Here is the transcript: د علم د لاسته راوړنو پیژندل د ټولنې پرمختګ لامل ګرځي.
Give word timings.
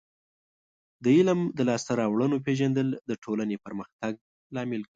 د 1.03 1.05
علم 1.17 1.39
د 1.57 1.59
لاسته 1.69 1.91
راوړنو 2.01 2.37
پیژندل 2.45 2.87
د 3.09 3.11
ټولنې 3.23 3.57
پرمختګ 3.65 4.13
لامل 4.55 4.81
ګرځي. 4.83 4.89